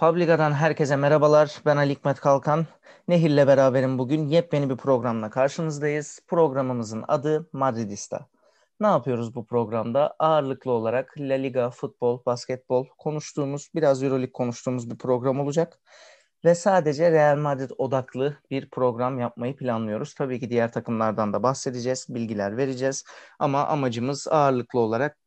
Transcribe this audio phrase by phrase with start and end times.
[0.00, 1.60] Publica'dan herkese merhabalar.
[1.66, 2.66] Ben Ali Hikmet Kalkan.
[3.08, 4.28] Nehir'le beraberim bugün.
[4.28, 6.20] Yepyeni bir programla karşınızdayız.
[6.28, 8.26] Programımızın adı Madridista.
[8.80, 10.16] Ne yapıyoruz bu programda?
[10.18, 15.80] Ağırlıklı olarak La Liga, futbol, basketbol konuştuğumuz, biraz Euroleague konuştuğumuz bir program olacak.
[16.44, 20.14] Ve sadece Real Madrid odaklı bir program yapmayı planlıyoruz.
[20.14, 23.04] Tabii ki diğer takımlardan da bahsedeceğiz, bilgiler vereceğiz.
[23.38, 25.18] Ama amacımız ağırlıklı olarak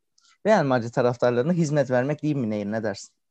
[0.46, 3.23] Real Madrid taraftarlarına hizmet vermek değil mi Nehir ne dersin?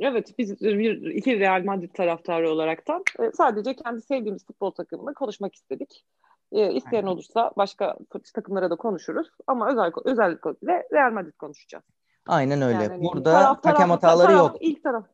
[0.00, 5.54] Evet biz bir iki Real Madrid taraftarı olaraktan e, sadece kendi sevdiğimiz futbol takımını konuşmak
[5.54, 6.04] istedik.
[6.52, 7.96] E, isteyen olursa başka
[8.34, 11.84] takımlara da konuşuruz ama özel özellikle Real Madrid konuşacağız.
[12.28, 12.82] Aynen öyle.
[12.82, 14.56] Yani, Burada taraf, hakem hataları taraf, yok.
[14.60, 15.06] İlk taraf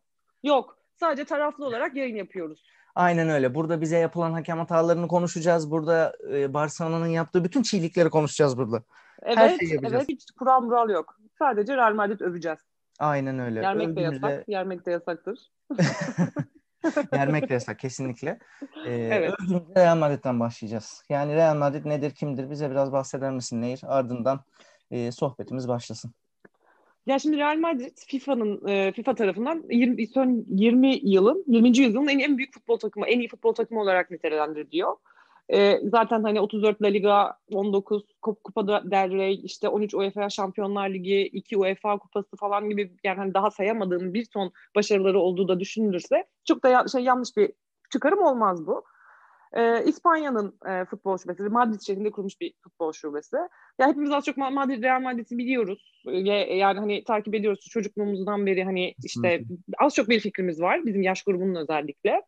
[0.43, 0.79] yok.
[1.01, 2.65] Sadece taraflı olarak yayın yapıyoruz.
[2.95, 3.55] Aynen öyle.
[3.55, 5.71] Burada bize yapılan hakem hatalarını konuşacağız.
[5.71, 8.83] Burada e, Barcelona'nın yaptığı bütün çiğlikleri konuşacağız burada.
[9.23, 9.95] Evet, Her şeyi yapacağız.
[9.95, 10.09] evet.
[10.09, 11.19] Hiç kural mural yok.
[11.39, 12.59] Sadece Real Madrid öveceğiz.
[12.99, 13.61] Aynen öyle.
[13.61, 14.49] Yermek de yasak.
[14.49, 15.39] Yermek de yasaktır.
[17.13, 18.39] Yermek de yasak kesinlikle.
[18.87, 19.35] Ee, evet.
[19.77, 21.05] Real Madrid'den başlayacağız.
[21.09, 22.51] Yani Real Madrid nedir, kimdir?
[22.51, 23.81] Bize biraz bahseder misin Nehir?
[23.87, 24.41] Ardından
[24.91, 26.13] e, sohbetimiz başlasın.
[27.07, 31.79] Ya şimdi Real Madrid FIFA'nın e, FIFA tarafından 20, son 20 yılın 20.
[31.79, 34.97] yüzyılın en, en büyük futbol takımı, en iyi futbol takımı olarak nitelendiriliyor.
[35.53, 41.21] E, zaten hani 34 La Liga, 19 Kupa del Rey, işte 13 UEFA Şampiyonlar Ligi,
[41.21, 46.25] 2 UEFA Kupası falan gibi yani hani daha sayamadığım bir ton başarıları olduğu da düşünülürse
[46.45, 47.53] çok da ya, şey yanlış bir
[47.93, 48.85] çıkarım olmaz bu.
[49.53, 53.37] Ee, İspanya'nın e, futbol şubesi, Madrid şehrinde kurulmuş bir futbol şubesi.
[53.79, 56.03] Ya hepimiz az çok Madrid, Real Madrid'i biliyoruz.
[56.07, 56.19] Ee,
[56.57, 59.43] yani hani takip ediyoruz çocukluğumuzdan beri hani işte
[59.79, 62.23] az çok bir fikrimiz var bizim yaş grubunun özellikle.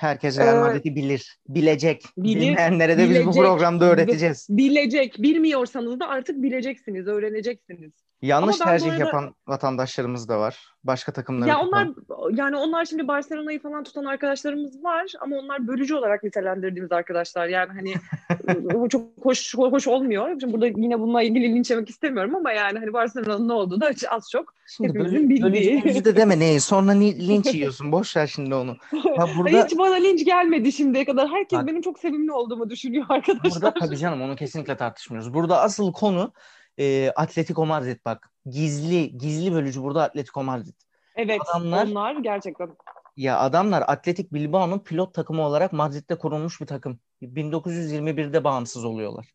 [0.00, 2.04] Herkes Real ee, Madrid'i bilir, bilecek.
[2.16, 4.46] Bilir, Bilmeyenlere de bilecek, biz bu programda öğreteceğiz.
[4.50, 5.22] Bilecek.
[5.22, 7.92] Bilmiyorsanız da artık bileceksiniz, öğreneceksiniz.
[8.22, 9.04] Yanlış tercih arada...
[9.04, 10.74] yapan vatandaşlarımız da var.
[10.84, 11.88] Başka takımları Ya onlar
[12.32, 17.46] yani onlar şimdi Barcelona'yı falan tutan arkadaşlarımız var ama onlar bölücü olarak nitelendirdiğimiz arkadaşlar.
[17.46, 17.94] Yani hani
[18.56, 20.40] bu çok hoş hoş olmuyor.
[20.40, 23.90] Şimdi burada yine bununla ilgili linç yemek istemiyorum ama yani hani Barcelona'nın ne olduğu da
[24.10, 25.84] az çok şimdi hepimizin bildiği.
[25.84, 26.60] Bölücü de deme neyi?
[26.60, 27.92] Sonra linç yiyorsun.
[27.92, 28.76] Boş ver şimdi onu.
[28.92, 29.64] Ya burada...
[29.64, 31.28] Hiç bana linç gelmedi şimdiye kadar.
[31.28, 33.62] Herkes Bak, benim çok sevimli olduğumu düşünüyor arkadaşlar.
[33.62, 35.34] Burada tabii canım onu kesinlikle tartışmıyoruz.
[35.34, 36.32] Burada asıl konu
[36.78, 38.30] e, Atletico Madrid bak.
[38.46, 40.74] Gizli gizli bölücü burada Atletico Madrid.
[41.16, 42.70] Evet adamlar, onlar gerçekten.
[43.16, 46.98] Ya adamlar Atletik Bilbao'nun pilot takımı olarak Madrid'de kurulmuş bir takım.
[47.22, 49.26] 1921'de bağımsız oluyorlar.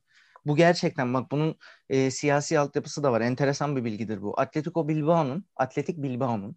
[0.46, 1.56] Bu gerçekten bak bunun
[1.90, 3.22] e, siyasi altyapısı da var.
[3.22, 4.40] Enteresan bir bilgidir bu.
[4.40, 6.56] Atletico Bilbao'nun, Atletik Bilbao'nun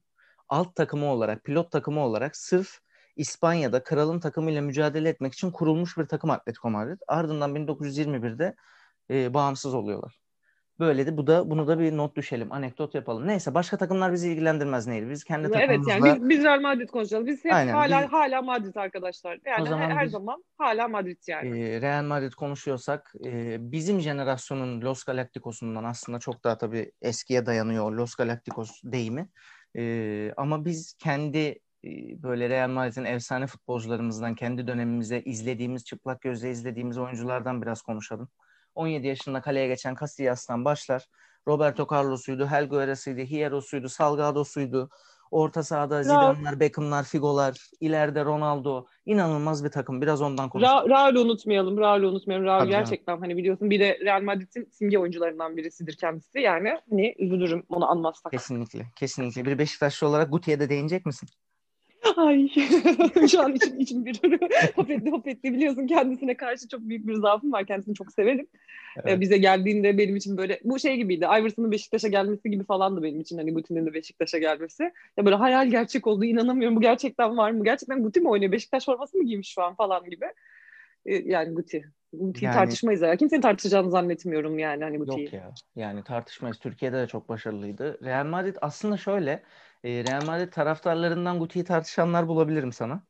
[0.48, 2.80] alt takımı olarak, pilot takımı olarak sırf
[3.16, 7.00] İspanya'da kralın takımıyla mücadele etmek için kurulmuş bir takım Atletico Madrid.
[7.08, 8.54] Ardından 1921'de
[9.10, 10.27] e, bağımsız oluyorlar.
[10.80, 12.52] Böyle de bu da bunu da bir not düşelim.
[12.52, 13.26] Anekdot yapalım.
[13.26, 15.10] Neyse başka takımlar bizi ilgilendirmez neydi?
[15.10, 15.92] Biz kendi takımımızla...
[15.92, 17.26] Evet yani biz, biz Real Madrid konuşacağız.
[17.26, 18.12] Biz hep Aynen, hala biz...
[18.12, 19.38] hala Madrid arkadaşlar.
[19.46, 21.60] Yani o zaman her, biz, zaman hala Madrid yani.
[21.60, 27.92] E, Real Madrid konuşuyorsak e, bizim jenerasyonun Los Galacticos'undan aslında çok daha tabii eskiye dayanıyor
[27.92, 29.28] Los Galacticos deyimi.
[29.76, 31.58] E, ama biz kendi
[32.22, 38.28] böyle Real Madrid'in efsane futbolcularımızdan kendi dönemimize izlediğimiz, çıplak gözle izlediğimiz oyunculardan biraz konuşalım.
[38.78, 41.06] 17 yaşında kaleye geçen Casillas'tan başlar.
[41.48, 44.90] Roberto Carlos'uydu, Helgo Herrera'sıydı, Hieros'uydu, Salgado'suydu.
[45.30, 48.86] Orta sahada Zidane'lar, Beckham'lar, Figo'lar, ileride Ronaldo.
[49.06, 50.02] İnanılmaz bir takım.
[50.02, 50.90] Biraz ondan konuşalım.
[50.90, 51.78] Ra Raul'u unutmayalım.
[51.78, 52.46] Raul'u unutmayalım.
[52.46, 53.22] Raul Tabii gerçekten canım.
[53.22, 56.40] hani biliyorsun bir de Real Madrid'in simge oyuncularından birisidir kendisi.
[56.40, 58.32] Yani hani üzülürüm onu anmazsak.
[58.32, 58.86] Kesinlikle.
[58.96, 59.44] Kesinlikle.
[59.44, 61.28] Bir Beşiktaşlı olarak Guti'ye de değinecek misin?
[62.16, 62.48] Ay
[63.30, 64.20] şu an içim, içim bir
[64.76, 68.46] hop etti hop etti biliyorsun kendisine karşı çok büyük bir zaafım var kendisini çok severim.
[68.96, 69.12] Ee, evet.
[69.12, 73.20] Ee, bize geldiğinde benim için böyle bu şey gibiydi Iverson'ın Beşiktaş'a gelmesi gibi falandı benim
[73.20, 74.82] için hani Guti'nin de Beşiktaş'a gelmesi.
[75.16, 77.64] Ya böyle hayal gerçek oldu inanamıyorum bu gerçekten var mı?
[77.64, 78.52] Gerçekten Guti mi oynuyor?
[78.52, 80.26] Beşiktaş forması mı giymiş şu an falan gibi.
[81.06, 81.84] Ee, yani Guti.
[82.12, 83.16] Guti'yi yani, tartışmayız ya.
[83.16, 85.24] Kimsenin tartışacağını zannetmiyorum yani hani Guti'yi.
[85.24, 85.54] Yok ya.
[85.76, 86.58] Yani tartışmayız.
[86.58, 87.98] Türkiye'de de çok başarılıydı.
[88.04, 89.42] Real Madrid aslında şöyle
[89.84, 93.02] e, Real Madrid taraftarlarından Guti'yi tartışanlar bulabilirim sana.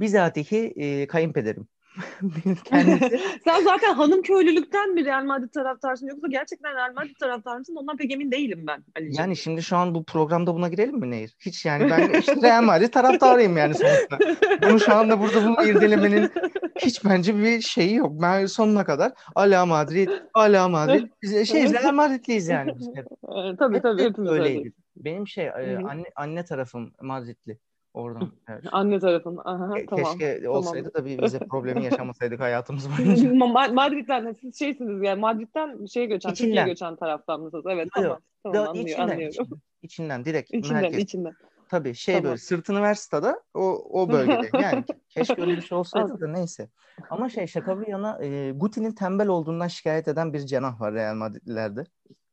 [0.00, 1.68] Bizatihi e, kayınpederim.
[2.64, 3.20] Kendisi...
[3.44, 7.76] Sen zaten hanım köylülükten mi Real Madrid taraftarsın yoksa gerçekten Real Madrid taraftar mısın?
[7.76, 8.84] Ondan pek emin değilim ben.
[8.96, 9.14] Ali'ciğim.
[9.18, 11.36] Yani şimdi şu an bu programda buna girelim mi Nehir?
[11.40, 14.18] Hiç yani ben işte Real Madrid taraftarıyım yani sonuçta.
[14.62, 16.30] Bunu şu anda burada bunu irdelemenin
[16.78, 18.12] hiç bence bir şeyi yok.
[18.22, 21.08] Ben sonuna kadar Ala Madrid, Ala Madrid.
[21.22, 22.72] Biz şey Real Madridliyiz yani.
[22.78, 23.06] Biz hep.
[23.58, 24.02] Tabii tabii.
[24.02, 24.72] Hep öyleydi.
[24.96, 25.88] Benim şey Hı-hı.
[25.88, 27.58] anne anne tarafım Madridli.
[27.94, 28.32] Oradan.
[28.48, 28.64] Evet.
[28.72, 29.36] Anne tarafın.
[29.44, 30.18] Aha, Ke- tamam.
[30.18, 31.10] Keşke olsaydı tamam.
[31.10, 33.46] tabii bize problemi yaşamasaydık hayatımız boyunca.
[33.72, 37.64] Madrid'den siz şeysiniz yani Madrid'den şeye göçen, Türkiye'ye göçen taraftan mısınız?
[37.68, 37.92] Evet Yok.
[37.94, 38.18] tamam.
[38.42, 39.32] Tamam anlıyor, içinden, anlıyorum.
[39.32, 40.54] Içinden, içinden direkt.
[40.54, 40.98] İçinden, merkez.
[40.98, 41.32] içinden.
[41.68, 42.24] Tabii şey tamam.
[42.24, 43.60] böyle sırtını ver stada o,
[44.02, 44.50] o bölgede.
[44.62, 46.68] Yani keşke öyle bir şey olsaydı da neyse.
[47.10, 51.14] Ama şey şaka bir yana e, Guti'nin tembel olduğundan şikayet eden bir cenah var Real
[51.14, 51.84] Madrid'lilerde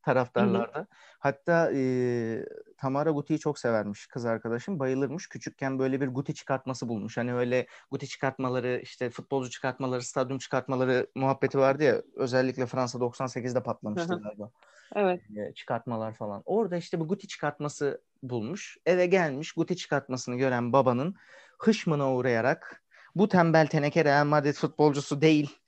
[0.03, 0.77] taraftarlarda.
[0.77, 0.87] Hı hı.
[1.19, 2.45] Hatta e,
[2.77, 4.79] Tamara Guti'yi çok severmiş kız arkadaşım.
[4.79, 5.29] Bayılırmış.
[5.29, 7.17] Küçükken böyle bir Guti çıkartması bulmuş.
[7.17, 12.01] Hani öyle Guti çıkartmaları, işte futbolcu çıkartmaları, stadyum çıkartmaları muhabbeti vardı ya.
[12.15, 14.51] Özellikle Fransa 98'de patlamıştı galiba.
[14.95, 15.21] Evet.
[15.37, 16.43] E, çıkartmalar falan.
[16.45, 18.77] Orada işte bu Guti çıkartması bulmuş.
[18.85, 21.15] Eve gelmiş Guti çıkartmasını gören babanın
[21.59, 22.83] hışmına uğrayarak
[23.15, 25.59] bu tembel teneke Real Madrid futbolcusu değil.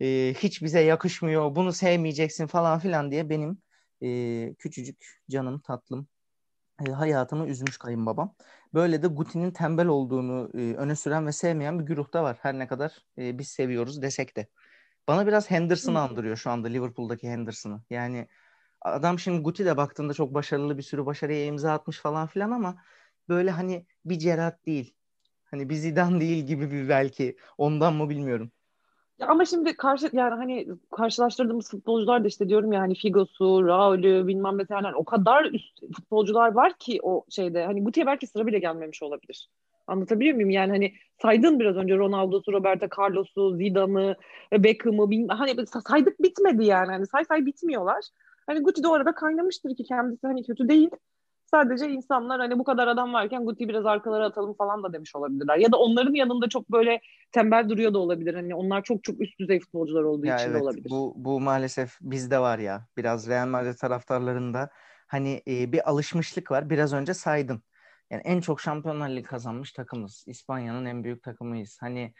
[0.00, 1.54] E, hiç bize yakışmıyor.
[1.54, 3.58] Bunu sevmeyeceksin falan filan diye benim
[4.02, 6.08] e, küçücük canım tatlım
[6.86, 8.34] e, hayatımı üzmüş kayınbabam.
[8.74, 12.38] Böyle de Guti'nin tembel olduğunu e, öne süren ve sevmeyen bir güruh da var.
[12.42, 14.46] Her ne kadar e, biz seviyoruz desek de.
[15.08, 17.82] Bana biraz Henderson'ı andırıyor şu anda Liverpool'daki Henderson'ı.
[17.90, 18.28] Yani
[18.82, 22.76] adam şimdi Guti de baktığında çok başarılı bir sürü başarıya imza atmış falan filan ama
[23.28, 24.94] böyle hani bir Gerrard değil.
[25.44, 27.36] Hani bir Zidane değil gibi bir belki.
[27.58, 28.52] Ondan mı bilmiyorum.
[29.20, 34.26] Ya ama şimdi karşı yani hani karşılaştırdığımız futbolcular da işte diyorum ya hani Figo'su, Raul'ü
[34.26, 38.46] bilmem ne yani o kadar üst futbolcular var ki o şeyde hani Guti'ye belki sıra
[38.46, 39.48] bile gelmemiş olabilir.
[39.86, 40.50] Anlatabiliyor muyum?
[40.50, 44.16] Yani hani saydın biraz önce Ronaldo'su, Roberto Carlos'u, Zidane'ı,
[44.52, 46.92] Beckham'ı hani saydık bitmedi yani.
[46.92, 48.04] Hani say say bitmiyorlar.
[48.46, 50.90] Hani Guti de orada kaynamıştır ki kendisi hani kötü değil.
[51.50, 55.56] Sadece insanlar hani bu kadar adam varken Guti'yi biraz arkalara atalım falan da demiş olabilirler.
[55.56, 57.00] Ya da onların yanında çok böyle
[57.32, 58.34] tembel duruyor da olabilir.
[58.34, 60.90] Hani onlar çok çok üst düzey futbolcular olduğu ya için evet, de olabilir.
[60.90, 62.86] Bu, bu maalesef bizde var ya.
[62.96, 64.70] Biraz Real Madrid taraftarlarında
[65.06, 66.70] hani e, bir alışmışlık var.
[66.70, 67.62] Biraz önce saydın.
[68.10, 70.24] Yani en çok Şampiyonlar Ligi kazanmış takımız.
[70.26, 71.76] İspanya'nın en büyük takımıyız.
[71.80, 72.14] Hani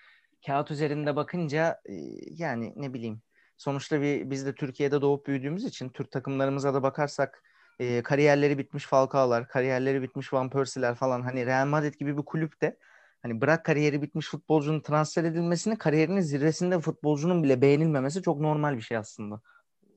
[0.46, 1.94] kağıt üzerinde bakınca e,
[2.30, 3.22] yani ne bileyim
[3.56, 7.42] sonuçta bir biz de Türkiye'de doğup büyüdüğümüz için Türk takımlarımıza da bakarsak
[7.80, 12.76] e, kariyerleri bitmiş Falcao'lar, kariyerleri bitmiş Van Persie'ler falan hani Real Madrid gibi bir kulüpte
[13.22, 18.82] hani bırak kariyeri bitmiş futbolcunun transfer edilmesini kariyerinin zirvesinde futbolcunun bile beğenilmemesi çok normal bir
[18.82, 19.40] şey aslında.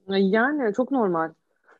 [0.08, 1.34] Yani çok normal.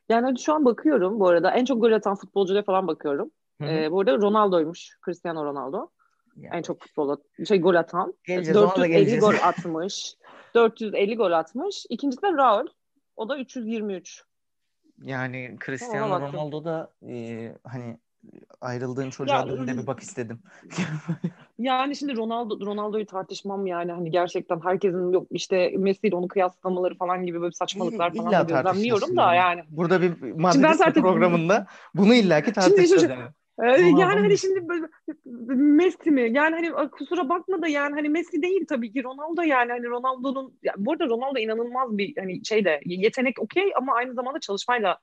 [0.08, 3.30] Yani şu an bakıyorum bu arada en çok gol atan futbolcuya falan bakıyorum.
[3.62, 4.98] Ee, bu arada Ronaldo'ymuş.
[5.04, 5.88] Cristiano Ronaldo.
[6.36, 6.56] Yani.
[6.56, 7.16] En çok futbol
[7.48, 8.14] şey gol atan.
[8.24, 10.14] Geleceğiz, 450 gol atmış.
[10.54, 11.86] 450 gol atmış.
[11.88, 12.66] İkincisi de Raul.
[13.16, 14.24] O da 323.
[15.02, 17.98] Yani Cristiano Ronaldo da e, hani
[18.60, 20.38] ayrıldığın çocuğa ya, dönünde bir bak istedim.
[21.58, 26.94] yani şimdi Ronaldo Ronaldo'yu tartışmam yani hani gerçekten herkesin yok işte Messi ile onu kıyaslamaları
[26.94, 29.62] falan gibi böyle saçmalıklar falan İlla gözlemliyorum da yani.
[29.70, 33.04] Burada bir Madrid programında bunu illaki tartışacağız.
[33.04, 33.22] Ee, yani
[34.22, 34.60] hani şimdi
[35.54, 36.30] Messi mi?
[36.32, 40.58] Yani hani kusura bakma da yani hani Messi değil tabii ki Ronaldo yani hani Ronaldo'nun
[40.62, 44.98] ya bu arada Ronaldo inanılmaz bir hani şeyde yetenek okey ama aynı zamanda çalışmayla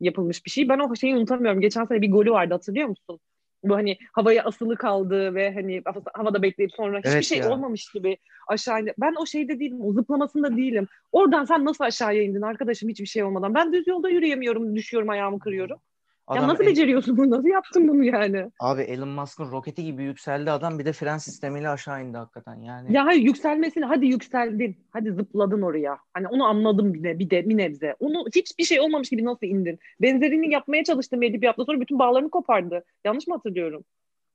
[0.00, 0.68] yapılmış bir şey.
[0.68, 1.60] Ben o şeyi unutamıyorum.
[1.60, 3.20] Geçen sene bir golü vardı hatırlıyor musun?
[3.64, 5.82] Bu hani havaya asılı kaldı ve hani
[6.14, 7.52] havada bekleyip sonra hiçbir evet şey ya.
[7.52, 8.16] olmamış gibi
[8.48, 8.94] aşağı indi.
[8.98, 10.88] Ben o şeyde değilim, o zıplamasında değilim.
[11.12, 13.54] Oradan sen nasıl aşağıya indin arkadaşım hiçbir şey olmadan?
[13.54, 15.78] Ben düz yolda yürüyemiyorum, düşüyorum, ayağımı kırıyorum.
[16.26, 17.30] Adam ya nasıl beceriyorsun bunu?
[17.30, 18.50] Nasıl yaptın bunu yani?
[18.60, 22.92] Abi Elon Musk'ın roketi gibi yükseldi adam bir de fren sistemiyle aşağı indi hakikaten yani.
[22.92, 24.76] Ya hayır yükselmesini hadi yükseldin.
[24.90, 25.98] Hadi zıpladın oraya.
[26.14, 27.96] Hani onu anladım bir de bir de bir nebze.
[28.00, 29.78] Onu hiçbir şey olmamış gibi nasıl indin?
[30.02, 32.84] Benzerini yapmaya çalıştım belli bir hafta sonra bütün bağlarını kopardı.
[33.04, 33.84] Yanlış mı hatırlıyorum?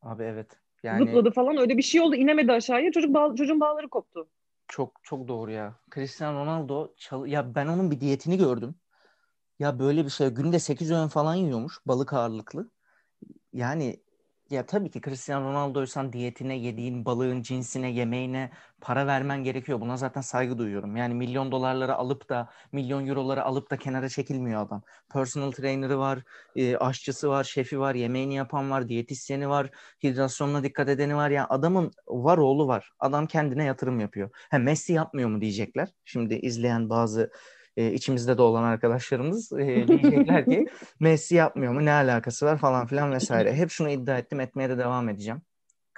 [0.02, 0.48] Abi evet.
[0.84, 1.06] Yani...
[1.06, 4.28] Zıpladı falan öyle bir şey oldu inemedi aşağıya çocuk bağ, çocuğun bağları koptu.
[4.68, 5.76] Çok çok doğru ya.
[5.96, 8.76] Cristiano Ronaldo çal- ya ben onun bir diyetini gördüm.
[9.60, 12.72] Ya böyle bir şey günde 8 öğün falan yiyormuş balık ağırlıklı.
[13.54, 14.04] Yani
[14.50, 18.52] ya tabii ki Cristiano Ronaldo'ysan diyetine, yediğin balığın cinsine, yemeğine
[18.82, 19.82] para vermen gerekiyor.
[19.82, 20.96] Buna zaten saygı duyuyorum.
[20.98, 24.84] Yani milyon dolarları alıp da, milyon euroları alıp da kenara çekilmiyor adam.
[25.14, 26.24] Personal trainer'ı var,
[26.56, 29.70] e, aşçısı var, şefi var, yemeğini yapan var, diyetisyeni var,
[30.04, 31.30] hidrasyonuna dikkat edeni var.
[31.30, 32.92] Yani adamın var oğlu var.
[33.00, 34.30] Adam kendine yatırım yapıyor.
[34.52, 35.90] Ha, Messi yapmıyor mu diyecekler.
[36.06, 37.32] Şimdi izleyen bazı
[37.80, 39.58] e, içimizde de olan arkadaşlarımız e,
[39.88, 40.68] diyecekler ki
[41.00, 43.54] Messi yapmıyor mu ne alakası var falan filan vesaire.
[43.54, 45.42] Hep şunu iddia ettim etmeye de devam edeceğim.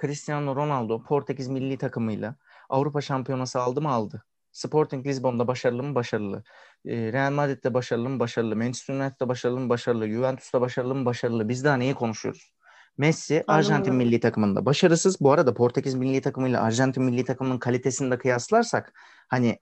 [0.02, 2.36] Cristiano Ronaldo Portekiz milli takımıyla
[2.68, 4.24] Avrupa şampiyonası aldı mı aldı.
[4.52, 6.44] Sporting Lisbon'da başarılı mı başarılı.
[6.86, 8.56] E, Real Madrid'de başarılı mı başarılı.
[8.56, 10.08] Manchester United'da başarılı mı başarılı.
[10.08, 11.48] Juventus'ta başarılı mı başarılı.
[11.48, 12.52] Biz daha neyi konuşuyoruz?
[12.98, 15.20] Messi Arjantin milli takımında başarısız.
[15.20, 18.92] Bu arada Portekiz milli takımıyla Arjantin milli takımının kalitesini de kıyaslarsak
[19.28, 19.58] hani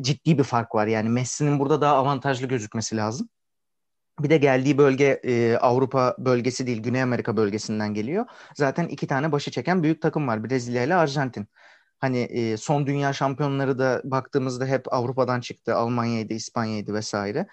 [0.00, 0.86] ciddi bir fark var.
[0.86, 3.28] Yani Messi'nin burada daha avantajlı gözükmesi lazım.
[4.20, 8.26] Bir de geldiği bölge e, Avrupa bölgesi değil, Güney Amerika bölgesinden geliyor.
[8.54, 10.44] Zaten iki tane başı çeken büyük takım var.
[10.50, 11.46] Brezilya ile Arjantin.
[11.98, 15.74] Hani e, son dünya şampiyonları da baktığımızda hep Avrupa'dan çıktı.
[15.74, 17.46] Almanya'ydı, İspanya'ydı vesaire.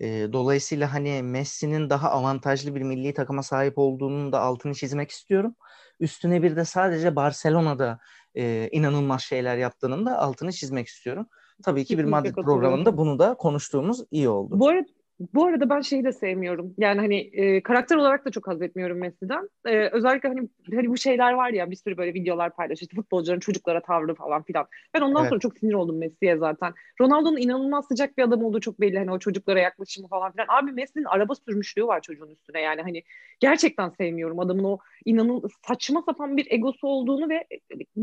[0.00, 5.54] E, dolayısıyla hani Messi'nin daha avantajlı bir milli takıma sahip olduğunun da altını çizmek istiyorum.
[6.00, 7.98] Üstüne bir de sadece Barcelona'da
[8.34, 11.26] e, inanılmaz şeyler yaptığının da altını çizmek istiyorum.
[11.62, 14.60] Tabii ki bir Madrid programında bunu da konuştuğumuz iyi oldu.
[14.60, 14.86] Bu arada
[15.20, 16.74] bu arada ben şeyi de sevmiyorum.
[16.78, 19.48] Yani hani e, karakter olarak da çok haz etmiyorum Messi'den.
[19.64, 22.90] E, özellikle hani, hani bu şeyler var ya bir sürü böyle videolar paylaşıyor.
[22.94, 24.66] Futbolcuların çocuklara tavrı falan filan.
[24.94, 25.28] Ben ondan evet.
[25.28, 26.74] sonra çok sinir oldum Messi'ye zaten.
[27.00, 28.98] Ronaldo'nun inanılmaz sıcak bir adam olduğu çok belli.
[28.98, 30.46] Hani o çocuklara yaklaşımı falan filan.
[30.48, 32.60] Abi Messi'nin araba sürmüşlüğü var çocuğun üstüne.
[32.60, 33.02] Yani hani
[33.40, 37.46] gerçekten sevmiyorum adamın o inanın saçma sapan bir egosu olduğunu ve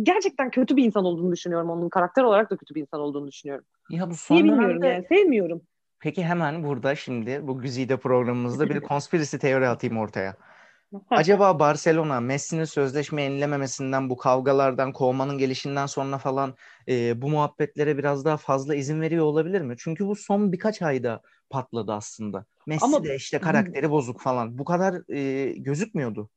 [0.04, 1.70] gerçekten kötü bir insan olduğunu düşünüyorum.
[1.70, 3.66] Onun karakter olarak da kötü bir insan olduğunu düşünüyorum.
[3.90, 4.88] Ya bu son Niye bilmiyorum dönemde...
[4.88, 5.62] yani sevmiyorum.
[6.04, 10.36] Peki hemen burada şimdi bu Güzide programımızda bir konspirasi teori atayım ortaya.
[11.10, 16.56] Acaba Barcelona Messi'nin sözleşme yenilememesinden, bu kavgalardan, kovmanın gelişinden sonra falan
[16.88, 19.76] e, bu muhabbetlere biraz daha fazla izin veriyor olabilir mi?
[19.78, 22.46] Çünkü bu son birkaç ayda patladı aslında.
[22.68, 24.58] Messi ama, de işte karakteri bozuk falan.
[24.58, 26.30] Bu kadar e, gözükmüyordu.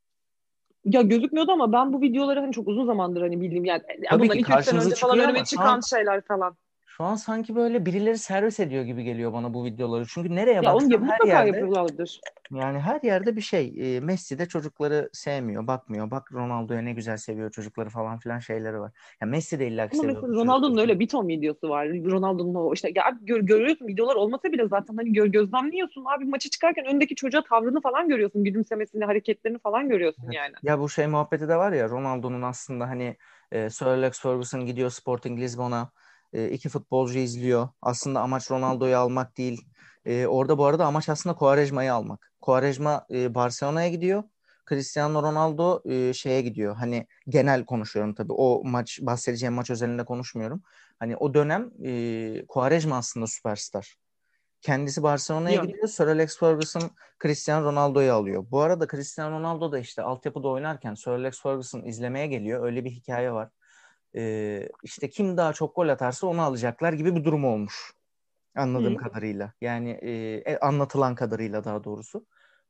[0.85, 3.83] Ya gözükmüyordu ama ben bu videoları hani çok uzun zamandır hani bildiğim yani.
[4.11, 6.57] Tabii bundan ki karşınıza çıkıyor falan, ama çıkan şeyler falan.
[6.97, 10.05] Şu an sanki böyle birileri servis ediyor gibi geliyor bana bu videoları.
[10.09, 12.21] Çünkü nereye ya baksam her yerde yapıyorlardır.
[12.50, 13.97] yani her yerde bir şey.
[13.97, 16.11] E, Messi de çocukları sevmiyor, bakmıyor.
[16.11, 18.93] Bak Ronaldo'ya ne güzel seviyor çocukları falan filan şeyleri var.
[19.21, 20.23] Ya Messi de illa ki seviyor.
[20.23, 21.88] Ronaldo'nun öyle bir ton videosu var.
[21.88, 26.05] Ronaldo'nun o işte ya gör, görüyorsun videolar olmasa bile zaten hani gör, gözlemliyorsun.
[26.05, 28.45] Abi maçı çıkarken öndeki çocuğa tavrını falan görüyorsun.
[28.45, 30.55] Gülümsemesini, hareketlerini falan görüyorsun yani.
[30.62, 33.17] Ya bu şey muhabbeti de var ya Ronaldo'nun aslında hani
[33.53, 35.91] e, Sir Alex Ferguson gidiyor Sporting Lisbon'a
[36.37, 37.69] e, iki futbolcu izliyor.
[37.83, 39.69] Aslında amaç Ronaldo'yu almak değil.
[40.05, 42.33] E, orada bu arada amaç aslında Quaresma'yı almak.
[42.40, 44.23] Quaresma e, Barcelona'ya gidiyor.
[44.69, 46.76] Cristiano Ronaldo e, şeye gidiyor.
[46.76, 48.33] Hani genel konuşuyorum tabii.
[48.33, 50.62] O maç bahsedeceğim maç özelinde konuşmuyorum.
[50.99, 53.97] Hani o dönem e, Quaresma aslında süperstar.
[54.61, 55.88] Kendisi Barcelona'ya gidiyor.
[55.88, 56.90] Sir Alex Ferguson
[57.23, 58.47] Cristiano Ronaldo'yu alıyor.
[58.50, 62.64] Bu arada Cristiano Ronaldo da işte altyapıda oynarken Sir Alex Ferguson izlemeye geliyor.
[62.64, 63.50] Öyle bir hikaye var
[64.17, 67.93] e, işte kim daha çok gol atarsa onu alacaklar gibi bir durum olmuş.
[68.57, 68.99] Anladığım Hı.
[68.99, 69.53] kadarıyla.
[69.61, 72.27] Yani e, anlatılan kadarıyla daha doğrusu.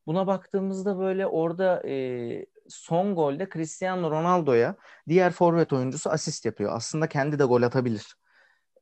[0.07, 4.76] Buna baktığımızda böyle orada e, son golde Cristiano Ronaldo'ya
[5.09, 6.73] diğer forvet oyuncusu asist yapıyor.
[6.75, 8.17] Aslında kendi de gol atabilir.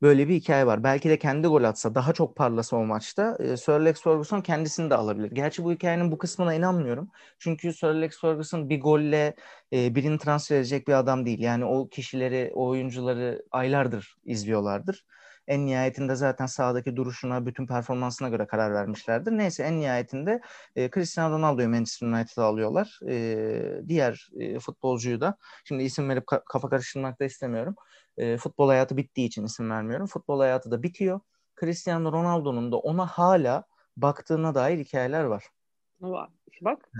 [0.02, 0.84] Böyle bir hikaye var.
[0.84, 4.90] Belki de kendi gol atsa, daha çok parlasa o maçta e, Sir Alex Ferguson kendisini
[4.90, 5.30] de alabilir.
[5.30, 7.10] Gerçi bu hikayenin bu kısmına inanmıyorum.
[7.38, 9.34] Çünkü Sir Alex Ferguson bir golle
[9.72, 11.40] e, birini transfer edecek bir adam değil.
[11.40, 15.04] Yani o kişileri, o oyuncuları aylardır izliyorlardır.
[15.46, 19.32] En nihayetinde zaten sahadaki duruşuna, bütün performansına göre karar vermişlerdir.
[19.32, 20.40] Neyse en nihayetinde
[20.76, 23.00] e, Cristiano Ronaldo'yu Manchester United'a alıyorlar.
[23.08, 27.74] E, diğer e, futbolcuyu da, şimdi isim verip ka- kafa karıştırmak da istemiyorum
[28.16, 30.06] e, futbol hayatı bittiği için isim vermiyorum.
[30.06, 31.20] Futbol hayatı da bitiyor.
[31.60, 33.64] Cristiano Ronaldo'nun da ona hala
[33.96, 35.44] baktığına dair hikayeler var.
[36.00, 36.28] Var.
[36.60, 36.90] Bak.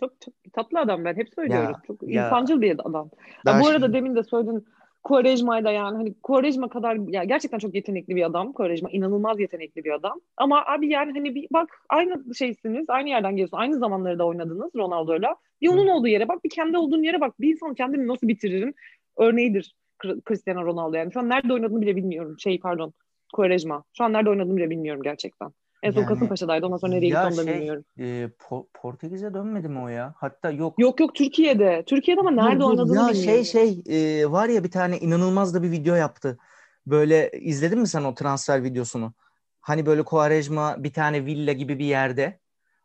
[0.00, 1.70] Çok çok tatlı adam ben hep söylüyorum.
[1.70, 3.10] Ya, çok ya, insancıl bir adam.
[3.46, 3.92] Ya, bu arada şimdi...
[3.92, 4.66] demin de söyledin
[5.02, 8.52] Quaresma'yı da yani hani Quaresma kadar ya gerçekten çok yetenekli bir adam.
[8.52, 10.20] Quaresma inanılmaz yetenekli bir adam.
[10.36, 12.84] Ama abi yani hani bir bak aynı şeysiniz.
[12.88, 13.60] Aynı yerden geliyorsunuz.
[13.60, 15.36] Aynı zamanları da oynadınız Ronaldo'yla.
[15.60, 17.40] Bir onun olduğu yere bak bir kendi olduğun yere bak.
[17.40, 18.74] Bir insan kendini nasıl bitiririm
[19.16, 19.74] örneğidir.
[20.28, 21.12] Cristiano Ronaldo yani.
[21.12, 22.38] Şu an nerede oynadığını bile bilmiyorum.
[22.38, 22.92] Şey pardon.
[23.32, 23.84] Quaresma.
[23.98, 25.52] Şu an nerede oynadığını bile bilmiyorum gerçekten.
[25.82, 26.66] En son yani, Kasımpaşa'daydı.
[26.66, 27.84] Ondan sonra nereye gitti onu da şey, bilmiyorum.
[27.98, 30.14] E, po- Portekiz'e dönmedi mi o ya?
[30.16, 30.78] Hatta yok.
[30.78, 31.82] Yok yok Türkiye'de.
[31.86, 33.44] Türkiye'de ama nerede dur, dur, oynadığını ya bilmiyorum.
[33.44, 36.38] Şey şey e, var ya bir tane inanılmaz da bir video yaptı.
[36.86, 39.12] Böyle izledin mi sen o transfer videosunu?
[39.60, 42.40] Hani böyle Quaresma bir tane villa gibi bir yerde.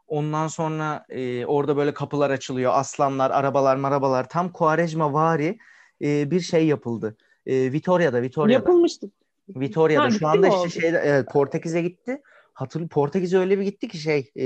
[0.07, 2.71] Ondan sonra e, orada böyle kapılar açılıyor.
[2.75, 4.29] Aslanlar, arabalar, marabalar.
[4.29, 5.57] Tam Quaresma vari
[6.01, 7.17] e, bir şey yapıldı.
[7.45, 8.53] E, Vitoria'da, Vitoria'da.
[8.53, 9.11] Yapılmıştı.
[9.49, 10.03] Vitoria'da.
[10.03, 12.21] Ha, Şu anda işte şey, evet, Portekiz'e gitti.
[12.53, 14.45] Hatırlı Portekiz'e öyle bir gitti ki şey e,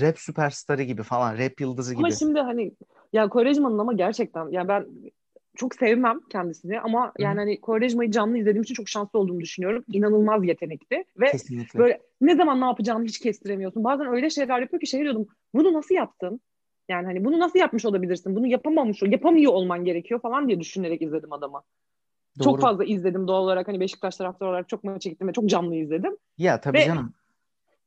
[0.00, 2.04] rap süperstarı gibi falan rap yıldızı gibi.
[2.04, 2.72] Ama şimdi hani
[3.12, 4.86] ya Quaresma'nın ama gerçekten ya ben
[5.56, 9.84] çok sevmem kendisini ama yani hani Quaresma'yı canlı izlediğim için çok şanslı olduğumu düşünüyorum.
[9.92, 11.78] İnanılmaz yetenekli ve Kesinlikle.
[11.78, 13.84] böyle ne zaman ne yapacağını hiç kestiremiyorsun.
[13.84, 16.40] Bazen öyle şeyler yapıyor ki şey diyordum bunu nasıl yaptın?
[16.92, 18.36] Yani hani bunu nasıl yapmış olabilirsin?
[18.36, 21.62] Bunu yapamamış, yapamıyor olman gerekiyor falan diye düşünerek izledim adamı.
[22.38, 22.44] Doğru.
[22.44, 23.68] Çok fazla izledim doğal olarak.
[23.68, 26.16] Hani Beşiktaş taraftarı olarak çok maça gittim ve çok canlı izledim.
[26.38, 27.14] Ya tabii ve, canım.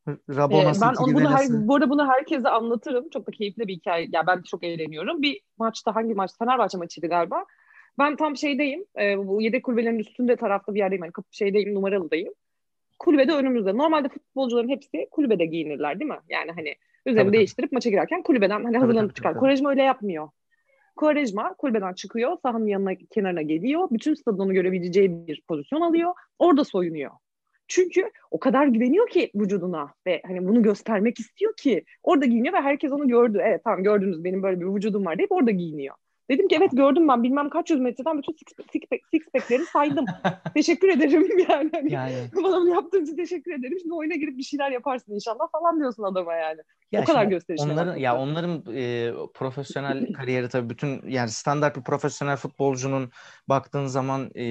[0.07, 3.09] Rabona e, ben onu, bunu her, bu arada bunu herkese anlatırım.
[3.09, 4.07] Çok da keyifli bir hikaye.
[4.11, 5.21] Ya ben çok eğleniyorum.
[5.21, 6.31] Bir maçta hangi maç?
[6.39, 7.45] Fenerbahçe maçıydı galiba.
[7.99, 8.85] Ben tam şeydeyim.
[8.99, 11.03] E, bu yedek kulübelerin üstünde tarafta bir yerdeyim.
[11.03, 12.33] Yani şeydeyim, numaralıdayım.
[12.99, 13.77] Kulübede önümüzde.
[13.77, 16.19] Normalde futbolcuların hepsi kulübede giyinirler değil mi?
[16.29, 19.37] Yani hani Üzerini tabii, değiştirip maça girerken kulübeden hani hazırlanıp çıkar.
[19.37, 20.29] Quaresma öyle yapmıyor.
[20.95, 23.87] Quaresma kulübeden çıkıyor, sahanın yanına kenarına geliyor.
[23.91, 26.13] Bütün stadını görebileceği bir pozisyon alıyor.
[26.39, 27.11] Orada soyunuyor.
[27.67, 32.61] Çünkü o kadar güveniyor ki vücuduna ve hani bunu göstermek istiyor ki orada giyiniyor ve
[32.61, 33.39] herkes onu gördü.
[33.43, 35.95] Evet tamam gördünüz benim böyle bir vücudum var deyip orada giyiniyor.
[36.29, 40.05] Dedim ki evet gördüm ben bilmem kaç yüz metreden bütün six, six, six pack'leri saydım.
[40.53, 41.69] teşekkür ederim yani.
[41.73, 42.13] Hani, yani.
[42.35, 43.77] Bana bunu yaptığın için teşekkür ederim.
[43.81, 46.61] Şimdi oyuna girip bir şeyler yaparsın inşallah falan diyorsun adama yani.
[46.91, 47.71] Ya o kadar gösterişli.
[47.71, 53.11] Onların, ya onların e, profesyonel kariyeri tabii bütün yani standart bir profesyonel futbolcunun
[53.49, 54.43] baktığın zaman e,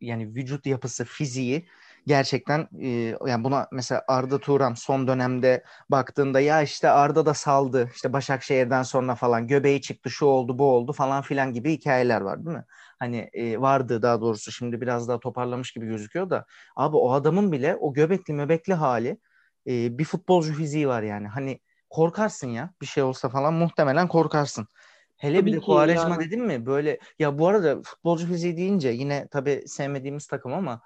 [0.00, 1.66] yani vücut yapısı, fiziği
[2.06, 2.88] gerçekten e,
[3.26, 8.82] yani buna mesela Arda Turan son dönemde baktığında ya işte Arda da saldı işte Başakşehir'den
[8.82, 12.64] sonra falan göbeği çıktı şu oldu bu oldu falan filan gibi hikayeler var değil mi?
[12.98, 16.46] Hani e, vardı daha doğrusu şimdi biraz daha toparlamış gibi gözüküyor da
[16.76, 19.18] abi o adamın bile o göbekli möbekli hali
[19.66, 21.60] e, bir futbolcu fiziği var yani hani
[21.90, 24.68] korkarsın ya bir şey olsa falan muhtemelen korkarsın.
[25.16, 26.24] Hele tabii bir de Kuarejma yani.
[26.24, 30.80] dedim mi böyle ya bu arada futbolcu fiziği deyince yine tabii sevmediğimiz takım ama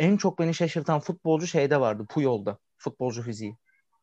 [0.00, 2.58] en çok beni şaşırtan futbolcu şeyde vardı Puyol'da.
[2.78, 3.56] Futbolcu fiziği.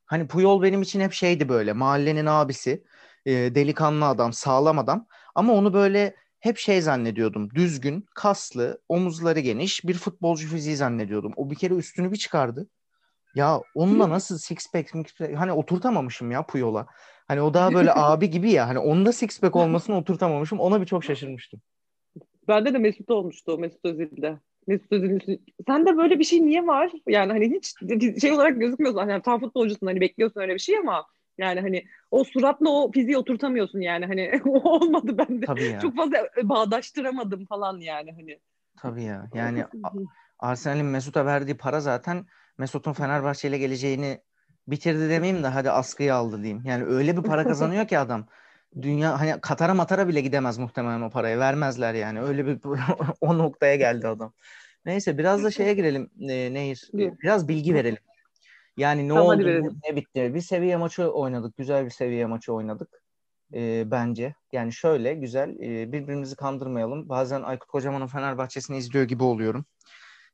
[0.06, 2.84] Hani Puyol benim için hep şeydi böyle mahallenin abisi.
[3.26, 5.08] E, delikanlı adam, sağlam adam.
[5.36, 7.50] Ama onu böyle hep şey zannediyordum.
[7.50, 11.34] Düzgün, kaslı, omuzları geniş bir futbolcu fiziği zannediyordum.
[11.36, 12.68] O bir kere üstünü bir çıkardı.
[13.36, 16.88] Ya onunla nasıl six pack, six pack hani oturtamamışım ya Puyol'a.
[17.28, 18.68] Hani o daha böyle abi gibi ya.
[18.68, 20.60] Hani onda six pack olmasını oturtamamışım.
[20.60, 21.62] Ona bir çok şaşırmıştım.
[22.48, 23.58] Bende de Mesut olmuştu.
[23.58, 24.40] Mesut Özil'de.
[24.68, 26.92] Mesut Özil'in sen de böyle bir şey niye var?
[27.08, 27.74] Yani hani hiç
[28.22, 29.10] şey olarak gözükmüyorsun.
[29.10, 31.06] Yani tam futbolcusun hani bekliyorsun öyle bir şey ama
[31.38, 35.46] yani hani o suratla o fiziği oturtamıyorsun yani hani olmadı bende.
[35.46, 35.80] Tabii ya.
[35.80, 38.40] Çok fazla bağdaştıramadım falan yani hani.
[38.82, 39.30] Tabii ya.
[39.34, 39.66] Yani
[40.40, 42.26] Arsenal'in Mesut'a verdiği para zaten
[42.58, 44.22] Mesut'un Fenerbahçe ile geleceğini
[44.68, 46.62] bitirdi demeyeyim de hadi askıya aldı diyeyim.
[46.66, 48.28] Yani öyle bir para kazanıyor ki adam.
[48.82, 51.38] Dünya hani Katar'a Matar'a bile gidemez muhtemelen o parayı.
[51.38, 52.22] Vermezler yani.
[52.22, 52.60] Öyle bir
[53.22, 54.34] o noktaya geldi adam.
[54.86, 56.90] Neyse biraz da şeye girelim e, Nehir.
[56.94, 58.00] Biraz bilgi verelim.
[58.78, 60.34] Yani ne tamam, oldu, ne bitti.
[60.34, 61.58] Bir seviye maçı oynadık.
[61.58, 63.04] Güzel bir seviye maçı oynadık.
[63.54, 64.36] E, bence.
[64.52, 65.50] Yani şöyle güzel.
[65.50, 67.10] E, birbirimizi kandırmayalım.
[67.10, 69.66] Bazen Aykut Kocaman'ın Fenerbahçe'sini izliyor gibi oluyorum.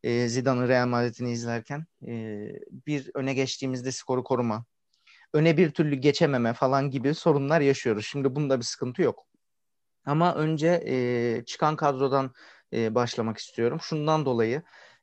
[0.04, 1.86] E, Zidane'ın Real Madrid'ini izlerken.
[2.08, 2.48] E,
[2.88, 4.66] bir öne geçtiğimizde skoru koruma
[5.34, 8.06] öne bir türlü geçememe falan gibi sorunlar yaşıyoruz.
[8.06, 9.28] Şimdi bunda bir sıkıntı yok.
[10.06, 12.32] Ama önce e, çıkan kadrodan
[12.74, 13.80] e, başlamak istiyorum.
[13.82, 14.62] Şundan dolayı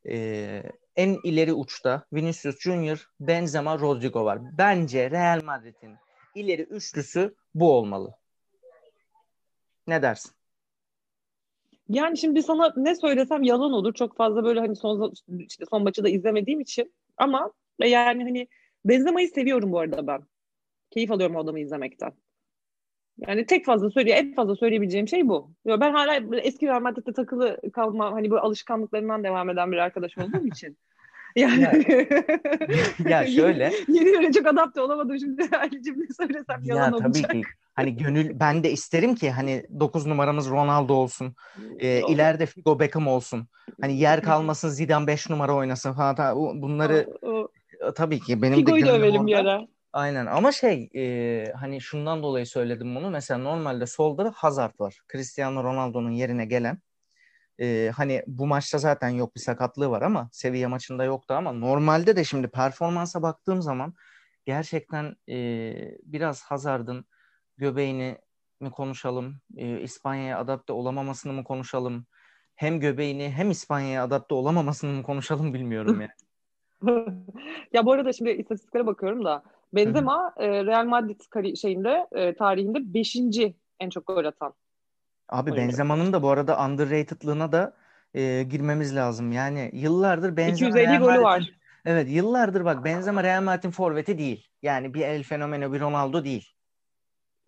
[0.08, 0.62] e,
[0.96, 4.38] en ileri uçta Vinicius Junior, Benzema, Rodrigo var.
[4.58, 5.96] Bence Real Madrid'in
[6.34, 8.14] ileri üçlüsü bu olmalı.
[9.86, 10.32] Ne dersin?
[11.88, 13.94] Yani şimdi sana ne söylesem yalan olur.
[13.94, 18.48] Çok fazla böyle hani son işte son maçı da izlemediğim için ama yani hani
[18.84, 20.22] Benzema'yı seviyorum bu arada ben.
[20.90, 22.12] Keyif alıyorum o adamı izlemekten.
[23.18, 25.52] Yani tek fazla söylüyor, en fazla söyleyebileceğim şey bu.
[25.66, 30.46] Ben hala eski Real Madrid'de takılı kalma, hani bu alışkanlıklarından devam eden bir arkadaş olduğum
[30.46, 30.78] için.
[31.36, 31.62] Yani
[33.08, 33.72] ya, şöyle.
[33.88, 37.28] Yeni yöne çok adapte olamadım şimdi aynı cümle söylesem yalan ya, olacak.
[37.28, 37.48] Tabii ki.
[37.74, 41.34] Hani gönül ben de isterim ki hani 9 numaramız Ronaldo olsun.
[41.78, 43.48] E, ileride Figo Beckham olsun.
[43.80, 46.36] Hani yer kalmasın Zidane 5 numara oynasın falan.
[46.62, 47.48] Bunları o, o,
[47.94, 49.66] tabii ki benim Figo'yu de övelim bir ara.
[49.92, 53.10] Aynen ama şey e, hani şundan dolayı söyledim bunu.
[53.10, 54.98] Mesela normalde solda Hazard var.
[55.12, 56.78] Cristiano Ronaldo'nun yerine gelen.
[57.60, 62.16] E, hani bu maçta zaten yok bir sakatlığı var ama seviye maçında yoktu ama normalde
[62.16, 63.94] de şimdi performansa baktığım zaman
[64.44, 67.04] gerçekten e, biraz Hazard'ın
[67.56, 68.18] göbeğini
[68.60, 72.06] mi konuşalım, e, İspanya'ya adapte olamamasını mı konuşalım,
[72.54, 76.10] hem göbeğini hem İspanya'ya adapte olamamasını mı konuşalım bilmiyorum yani.
[77.72, 82.94] ya bu arada şimdi istatistiklere bakıyorum da Benzema e, Real Madrid kari şeyinde e, tarihinde
[82.94, 83.16] 5.
[83.80, 84.54] en çok gol atan.
[85.28, 87.76] Abi Benzema'nın da bu arada underrated'lığına da
[88.14, 89.32] e, girmemiz lazım.
[89.32, 91.50] Yani yıllardır Benzema 250 Real golü var.
[91.84, 94.48] Evet yıllardır bak Benzema Real Madrid'in forveti değil.
[94.62, 96.48] Yani bir El Fenomeno bir Ronaldo değil.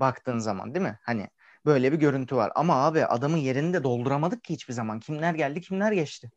[0.00, 0.98] Baktığın zaman değil mi?
[1.02, 1.28] Hani
[1.66, 2.52] böyle bir görüntü var.
[2.54, 5.00] Ama abi adamın yerini de dolduramadık ki hiçbir zaman.
[5.00, 6.30] Kimler geldi kimler geçti.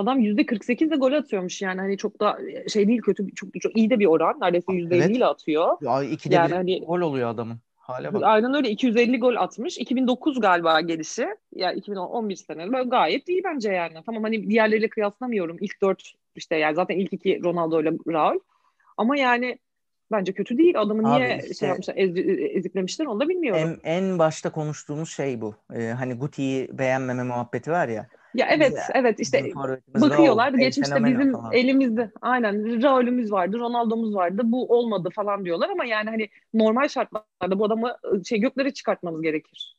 [0.00, 3.76] Adam yüzde 48 de gol atıyormuş yani hani çok da şey değil kötü çok, çok
[3.76, 5.16] iyi de bir oran neredeyse yüzde evet.
[5.16, 5.76] ile atıyor.
[5.80, 7.58] Ya ikide yani bir hani, gol oluyor adamın.
[7.76, 8.22] Hale bak.
[8.24, 9.78] Aynen öyle 250 gol atmış.
[9.78, 11.26] 2009 galiba gelişi.
[11.54, 12.72] Yani 2011 sene.
[12.72, 13.94] Böyle gayet iyi bence yani.
[14.06, 15.56] Tamam hani diğerleriyle kıyaslamıyorum.
[15.60, 18.38] İlk dört işte yani zaten ilk iki Ronaldo ile Raul.
[18.96, 19.58] Ama yani
[20.12, 20.80] bence kötü değil.
[20.80, 22.16] Adamı Abi niye işte, şey yapmışlar, ez,
[22.56, 23.80] eziklemişler onu da bilmiyorum.
[23.84, 25.54] En, en başta konuştuğumuz şey bu.
[25.74, 28.06] Ee, hani Guti'yi beğenmeme muhabbeti var ya.
[28.34, 29.50] Ya evet ya, evet işte
[29.94, 31.52] bakıyorlar geçmişte bizim falan.
[31.52, 37.58] elimizde aynen Raul'ümüz vardı Ronaldo'muz vardı bu olmadı falan diyorlar ama yani hani normal şartlarda
[37.58, 39.76] bu adamı ıı, şey gökleri çıkartmamız gerekir.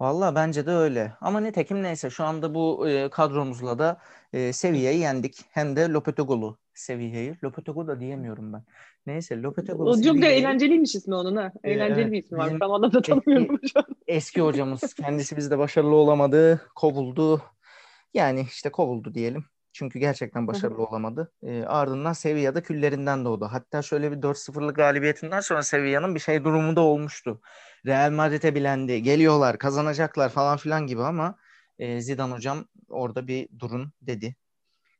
[0.00, 1.12] Valla bence de öyle.
[1.20, 3.98] Ama nitekim neyse şu anda bu e, kadromuzla da
[4.32, 5.40] e, seviyeyi yendik.
[5.50, 7.36] Hem de Lopetegolu seviyeyi.
[7.44, 8.62] Lopetegu da diyemiyorum ben.
[9.06, 11.52] Neyse Lopetegolu O çok da eğlenceliymiş ismi onun ha.
[11.64, 12.46] Ee, Eğlenceli bir ismi var.
[12.46, 13.84] bizim Tam anlamda tanımıyorum şu an.
[14.06, 17.42] eski hocamız kendisi bizde başarılı olamadı, kovuldu.
[18.16, 19.44] Yani işte kovuldu diyelim.
[19.72, 21.32] Çünkü gerçekten başarılı olamadı.
[21.42, 23.48] E, ardından Sevilla'da küllerinden doğdu.
[23.52, 27.40] Hatta şöyle bir 4-0'lık galibiyetinden sonra Sevilla'nın bir şey durumu da olmuştu.
[27.86, 29.02] Real Madrid'e bilendi.
[29.02, 31.38] Geliyorlar, kazanacaklar falan filan gibi ama
[31.78, 34.36] e, Zidane hocam orada bir durun dedi.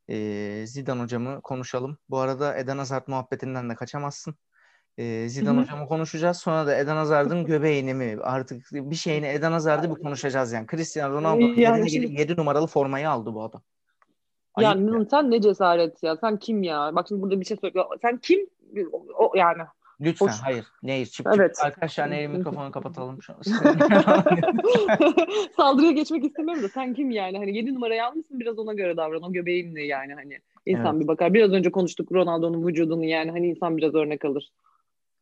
[0.08, 1.98] E, Zidane hocamı konuşalım.
[2.08, 4.34] Bu arada Eden Hazard muhabbetinden de kaçamazsın.
[4.98, 5.64] E, Zidane Hı hı.
[5.64, 6.36] hocamı konuşacağız.
[6.36, 10.66] Sonra da Eden Hazard'ın göbeğini mi artık bir şeyini Eden Hazard'ı bir konuşacağız yani.
[10.70, 13.62] Cristiano Ronaldo Yani şimdi- gelip 7 numaralı formayı aldı bu adam.
[14.54, 16.16] Ayıp Ya sen ne cesaret ya.
[16.16, 16.90] Sen kim ya?
[16.94, 17.84] Bak şimdi burada bir şey söylüyor.
[18.02, 18.40] Sen kim?
[18.92, 19.62] O, o- yani.
[20.00, 20.34] Lütfen Hoş.
[20.42, 20.64] hayır.
[20.82, 21.54] Nehir çip Evet.
[21.56, 21.64] çip.
[21.64, 23.38] Arkadaşlar Nehir mikrofonu kapatalım şu an.
[25.56, 27.38] Saldırıya geçmek istemiyorum da sen kim yani?
[27.38, 29.22] Hani 7 numarayı almışsın biraz ona göre davran.
[29.22, 30.38] O göbeğin ne yani hani?
[30.66, 31.02] İnsan Evet.
[31.02, 31.34] bir bakar.
[31.34, 34.50] Biraz önce konuştuk Ronaldo'nun vücudunu yani hani insan biraz örnek alır.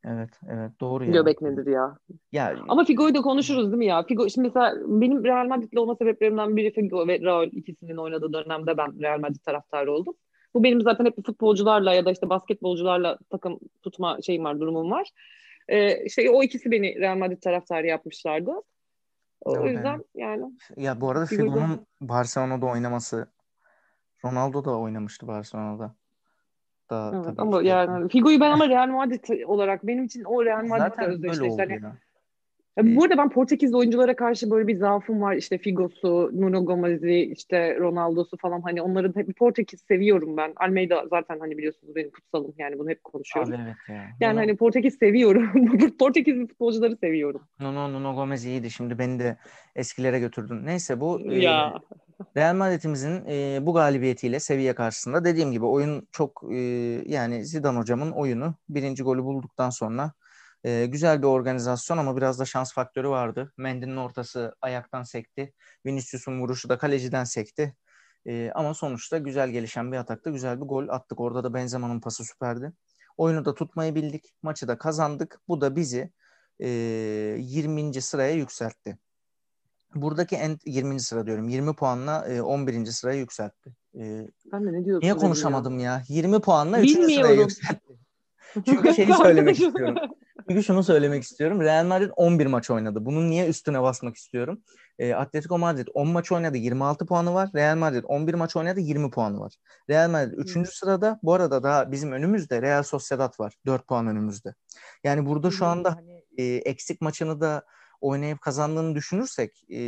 [0.04, 1.10] Evet evet doğru ya.
[1.10, 1.98] Göbek nedir ya?
[2.32, 4.02] Ya Ama Figo'yu da konuşuruz değil mi ya?
[4.02, 8.76] Figo şimdi mesela benim Real Madrid'le olma sebeplerimden biri Figo ve Raul ikisinin oynadığı dönemde
[8.76, 10.14] ben Real Madrid taraftarı oldum.
[10.54, 15.10] Bu benim zaten hep futbolcularla ya da işte basketbolcularla takım tutma şeyim var, durumum var.
[15.68, 18.52] Ee, şey o ikisi beni Real Madrid taraftarı yapmışlardı.
[19.40, 19.70] O Öyle.
[19.70, 23.26] yüzden yani ya bu arada Figo'nun Barcelona'da oynaması
[24.24, 25.94] Ronaldo da oynamıştı Barcelona'da.
[26.90, 30.44] Da, evet, tabii ama işte- yani Figo'yu ben ama Real Madrid olarak benim için o
[30.44, 31.62] Real Madrid'le Zaten böyle özdeşleşti.
[31.62, 32.96] Hani ya.
[32.96, 35.34] Bu arada ben Portekizli oyunculara karşı böyle bir zaafım var.
[35.34, 40.52] İşte Figo'su, Nuno Gomez'i, işte Ronaldo'su falan hani onların hep Portekiz seviyorum ben.
[40.56, 43.52] Almeida zaten hani biliyorsunuz benim kutsalım yani bunu hep konuşuyoruz.
[43.52, 43.94] Abi evet ya.
[44.20, 45.50] Yani Nuno, hani Portekiz seviyorum.
[45.98, 47.42] Portekizli futbolcuları seviyorum.
[47.60, 48.70] Nuno, Nuno Gomez iyiydi.
[48.70, 49.36] Şimdi beni de
[49.76, 50.66] eskilere götürdün.
[50.66, 51.74] Neyse bu e, Ya
[52.36, 56.56] Real Madrid'imizin e, bu galibiyetiyle Sevilla karşısında dediğim gibi oyun çok e,
[57.06, 60.12] yani Zidane hocamın oyunu birinci golü bulduktan sonra
[60.64, 63.52] e, güzel bir organizasyon ama biraz da şans faktörü vardı.
[63.56, 65.52] Mendy'nin ortası ayaktan sekti.
[65.86, 67.74] Vinicius'un vuruşu da kaleciden sekti.
[68.26, 71.20] E, ama sonuçta güzel gelişen bir atakta güzel bir gol attık.
[71.20, 72.72] Orada da Benzema'nın pası süperdi.
[73.16, 74.34] Oyunu da tutmayı bildik.
[74.42, 75.40] Maçı da kazandık.
[75.48, 76.12] Bu da bizi
[76.60, 78.02] e, 20.
[78.02, 78.98] sıraya yükseltti.
[79.94, 81.00] Buradaki en 20.
[81.00, 81.48] sıra diyorum.
[81.48, 82.86] 20 puanla e, 11.
[82.86, 83.70] sıraya yükseltti.
[83.94, 85.02] E, ben de ne diyorsun?
[85.02, 86.02] niye konuşamadım ya?
[86.08, 86.90] 20 puanla 3.
[86.90, 87.94] sıraya yükseltti.
[88.66, 89.96] Çünkü şeyi söylemek istiyorum.
[90.48, 91.60] Çünkü şunu söylemek istiyorum.
[91.60, 93.04] Real Madrid 11 maç oynadı.
[93.04, 94.62] Bunun niye üstüne basmak istiyorum?
[94.98, 97.50] E, Atletico Madrid 10 maç oynadı 26 puanı var.
[97.54, 99.54] Real Madrid 11 maç oynadı 20 puanı var.
[99.90, 100.56] Real Madrid 3.
[100.56, 100.64] Hı.
[100.64, 101.20] sırada.
[101.22, 103.54] Bu arada daha bizim önümüzde Real Sociedad var.
[103.66, 104.54] 4 puan önümüzde.
[105.04, 105.68] Yani burada şu Hı.
[105.68, 107.64] anda hani e, eksik maçını da
[108.00, 109.78] oynayıp kazandığını düşünürsek e,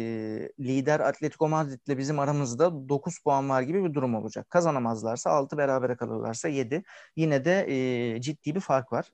[0.61, 4.51] lider Atletico Madrid'le bizim aramızda 9 puan var gibi bir durum olacak.
[4.51, 6.83] Kazanamazlarsa 6 berabere kalırlarsa 7.
[7.17, 9.13] Yine de e, ciddi bir fark var.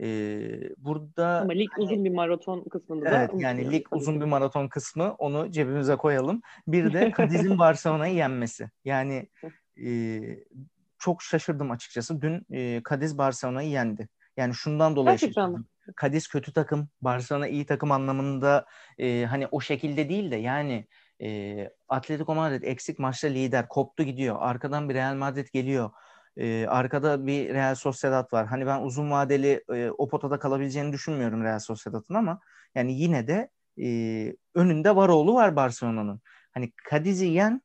[0.00, 0.06] E,
[0.78, 4.68] burada Ama lig uzun bir maraton kısmında da Evet yani unutmayalım lig uzun bir maraton
[4.68, 6.42] kısmı onu cebimize koyalım.
[6.66, 8.70] Bir de Cadiz'in Barcelona'yı yenmesi.
[8.84, 9.28] Yani
[9.84, 10.20] e,
[10.98, 12.22] çok şaşırdım açıkçası.
[12.22, 14.08] Dün e, Cadiz Barcelona'yı yendi.
[14.36, 15.66] Yani şundan dolayı Gerçekten şaşırdım.
[16.02, 18.66] Cadiz kötü takım, Barcelona iyi takım anlamında
[18.98, 20.86] e, hani o şekilde değil de yani
[21.22, 24.36] e, Atletico Madrid eksik maçta lider koptu gidiyor.
[24.40, 25.90] Arkadan bir Real Madrid geliyor.
[26.36, 28.46] E, arkada bir Real Sociedad var.
[28.46, 32.40] Hani ben uzun vadeli e, o potada kalabileceğini düşünmüyorum Real Sociedad'ın ama
[32.74, 33.50] yani yine de
[33.82, 33.86] e,
[34.54, 36.20] önünde Varoğlu var Barcelona'nın.
[36.54, 37.62] Hani Cadiz'i yen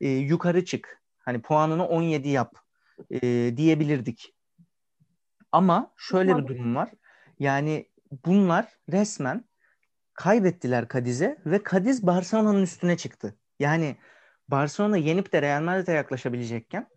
[0.00, 1.02] e, yukarı çık.
[1.18, 2.54] Hani puanını 17 yap
[3.10, 3.20] e,
[3.56, 4.34] diyebilirdik.
[5.52, 6.90] Ama şöyle bir durum var.
[7.38, 7.86] Yani
[8.26, 9.44] bunlar resmen
[10.14, 13.36] kaybettiler Cadiz'e ve Cadiz Barcelona'nın üstüne çıktı.
[13.58, 13.96] Yani
[14.48, 16.88] Barcelona yenip de Real Madrid'e yaklaşabilecekken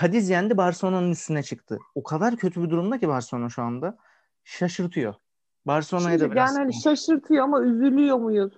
[0.00, 1.78] Cadiz yendi Barcelona'nın üstüne çıktı.
[1.94, 3.96] O kadar kötü bir durumda ki Barcelona şu anda.
[4.44, 5.14] Şaşırtıyor.
[5.66, 8.52] Barcelona'ya da biraz yani hani şaşırtıyor ama üzülüyor muyuz?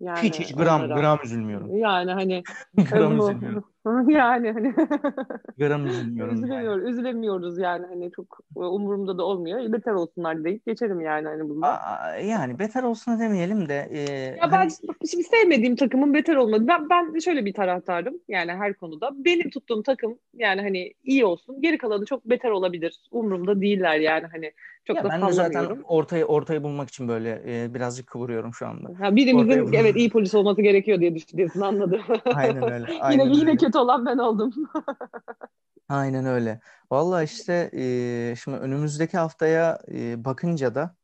[0.00, 1.00] Yani hiç hiç gram onlara.
[1.00, 1.76] gram üzülmüyorum.
[1.76, 2.42] Yani hani
[2.90, 3.64] gram bunu- üzülmüyorum.
[4.08, 4.74] yani hani
[5.58, 6.46] Gram üzülmüyorum.
[6.46, 6.90] yani.
[6.90, 9.72] üzülemiyoruz, yani hani çok umurumda da olmuyor.
[9.72, 11.66] Beter olsunlar deyip geçerim yani hani.
[11.66, 14.00] Aa, yani beter olsun demeyelim de e,
[14.40, 14.70] Ya ben hani-
[15.10, 16.64] şimdi sevmediğim takımın beter olmadı.
[16.68, 19.10] Ben, ben şöyle bir taraftarım yani her konuda.
[19.24, 21.62] Benim tuttuğum takım yani hani iyi olsun.
[21.62, 23.00] Geri kalanı çok beter olabilir.
[23.10, 24.52] Umurumda değiller yani hani
[24.84, 28.66] çok ya da ben de zaten ortayı ortayı bulmak için böyle e, birazcık kıvırıyorum şu
[28.66, 28.88] anda.
[29.00, 32.00] Ha, birimizin Ortaya- evet iyi polis olması gerekiyor diye düşünüyorsun anladım.
[32.34, 32.86] Aynen öyle.
[32.92, 33.56] yine Aynen yine öyle.
[33.56, 34.52] kötü olan ben oldum.
[35.88, 36.60] Aynen öyle.
[36.90, 40.96] Vallahi işte e, şimdi önümüzdeki haftaya e, bakınca da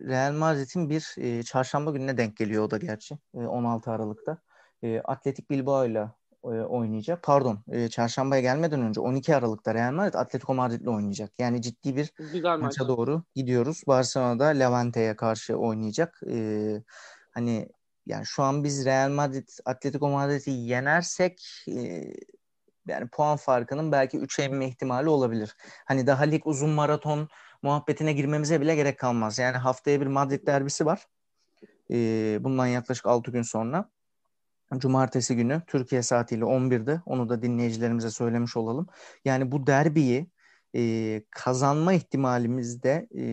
[0.00, 3.18] Real Madrid'in bir e, çarşamba gününe denk geliyor o da gerçi.
[3.34, 4.38] E, 16 Aralık'ta.
[4.82, 6.08] E, Atletik Bilbao ile
[6.44, 7.22] e, oynayacak.
[7.22, 11.30] Pardon, e, çarşambaya gelmeden önce 12 Aralık'ta Real Madrid Atletico Madrid'le oynayacak.
[11.38, 12.88] Yani ciddi bir Güzel maça maç.
[12.88, 13.82] doğru gidiyoruz.
[13.86, 16.20] Barcelona'da Levante'ye karşı oynayacak.
[16.30, 16.82] E,
[17.30, 17.68] hani
[18.10, 22.04] yani şu an biz Real Madrid Atletico Madrid'i yenersek e,
[22.88, 25.56] yani puan farkının belki 3'e inme ihtimali olabilir.
[25.84, 27.28] Hani daha lig uzun maraton
[27.62, 29.38] muhabbetine girmemize bile gerek kalmaz.
[29.38, 31.06] Yani haftaya bir Madrid derbisi var.
[31.90, 33.90] Ee, bundan yaklaşık 6 gün sonra.
[34.76, 38.86] Cumartesi günü Türkiye saatiyle 11'de onu da dinleyicilerimize söylemiş olalım.
[39.24, 40.30] Yani bu derbiyi
[40.76, 43.24] e, kazanma ihtimalimizde e,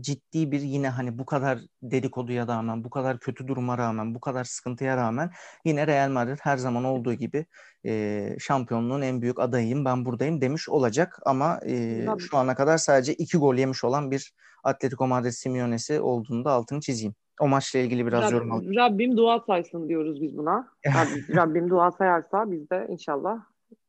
[0.00, 4.44] ciddi bir yine hani bu kadar dedikoduya rağmen, bu kadar kötü duruma rağmen, bu kadar
[4.44, 5.30] sıkıntıya rağmen
[5.64, 7.46] yine Real Madrid her zaman olduğu gibi
[7.86, 13.14] e, şampiyonluğun en büyük adayıyım ben buradayım demiş olacak ama e, şu ana kadar sadece
[13.14, 17.14] iki gol yemiş olan bir Atletico Madrid Simeone'si olduğunu da altını çizeyim.
[17.40, 18.76] O maçla ilgili biraz Rab, yorum alayım.
[18.76, 20.68] Rabbim dua saysın diyoruz biz buna.
[20.86, 23.40] Rabbim, Rabbim dua sayarsa biz de inşallah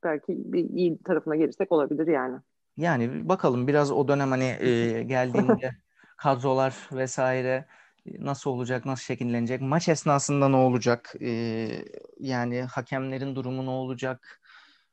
[0.04, 2.38] belki bir iyi tarafına gelirsek olabilir yani.
[2.78, 5.72] Yani bakalım biraz o dönem hani e, geldiğinde
[6.18, 7.66] kadrolar vesaire
[8.20, 11.70] nasıl olacak, nasıl şekillenecek, maç esnasında ne olacak, e,
[12.20, 14.42] yani hakemlerin durumu ne olacak,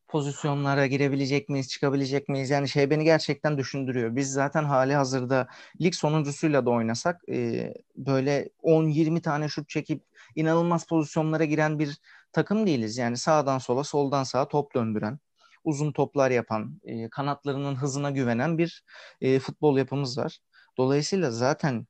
[0.09, 2.51] pozisyonlara girebilecek miyiz, çıkabilecek miyiz?
[2.51, 4.16] Yani şey beni gerçekten düşündürüyor.
[4.16, 5.49] Biz zaten hali hazırda
[5.81, 11.99] lig sonuncusuyla da oynasak e, böyle 10-20 tane şut çekip inanılmaz pozisyonlara giren bir
[12.33, 12.99] takım değiliz.
[12.99, 15.18] Yani sağdan sola, soldan sağa top döndüren,
[15.64, 18.85] uzun toplar yapan, e, kanatlarının hızına güvenen bir
[19.20, 20.38] e, futbol yapımız var.
[20.79, 21.87] Dolayısıyla zaten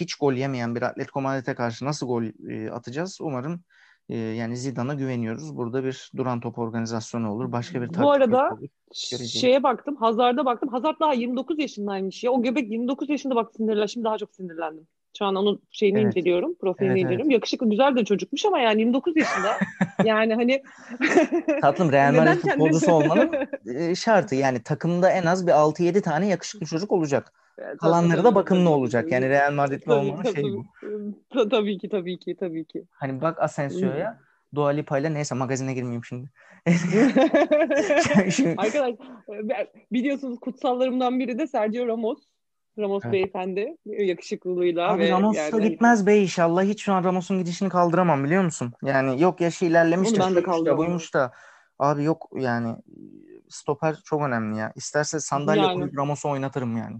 [0.00, 3.18] hiç gol yemeyen bir Atletico Madrid'e karşı nasıl gol e, atacağız?
[3.20, 3.64] Umarım
[4.08, 5.56] e, yani Zidane'a güveniyoruz.
[5.56, 7.52] Burada bir duran top organizasyonu olur.
[7.52, 8.68] Başka bir Bu arada olur.
[9.26, 9.96] şeye baktım.
[9.96, 10.68] Hazard'a baktım.
[10.68, 12.30] Hazard daha 29 yaşındaymış ya.
[12.30, 13.86] O göbek 29 yaşında bak sinirler.
[13.86, 14.86] Şimdi daha çok sinirlendim.
[15.18, 16.06] Şu an onun şeyini evet.
[16.06, 16.54] inceliyorum.
[16.54, 17.26] Profilini evet, inceliyorum.
[17.26, 17.34] Evet.
[17.34, 19.58] Yakışıklı güzel de çocukmuş ama yani 29 yaşında.
[20.04, 20.62] yani hani
[21.60, 23.30] Tatlım Real Madrid futbolcusu olmanın
[23.74, 24.34] e, şartı.
[24.34, 27.32] Yani takımda en az bir 6-7 tane yakışıklı çocuk olacak.
[27.80, 29.12] Kalanları da bakımlı olacak.
[29.12, 30.64] Yani Real Madrid'li olmanın şey bu.
[31.50, 32.84] Tabii ki tabii ki tabii ki.
[32.90, 34.18] Hani bak Asensio'ya
[34.54, 36.30] Dua Lipa ile neyse magazine girmeyeyim şimdi.
[38.56, 38.94] Arkadaş
[39.92, 42.18] biliyorsunuz kutsallarımdan biri de Sergio Ramos.
[42.78, 43.12] Ramos evet.
[43.12, 44.92] beyefendi yakışıklılığıyla.
[44.92, 45.50] Abi ve Ramos yani...
[45.50, 46.62] Hani gitmez bey inşallah.
[46.62, 48.72] Hiç şu an Ramos'un gidişini kaldıramam biliyor musun?
[48.82, 50.20] Yani yok yaşı ilerlemiş de,
[50.66, 51.32] de buymuş da.
[51.78, 52.76] Abi yok yani
[53.48, 54.72] stoper çok önemli ya.
[54.76, 55.74] İsterse sandalye yani.
[55.74, 56.96] koyup Ramos'u oynatırım yani.